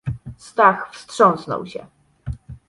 [0.37, 1.85] "Stach wstrząsnął się."